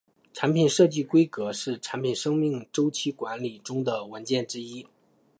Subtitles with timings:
[0.33, 4.87] 产品设计规格是产品生命周期管理中的文件之一。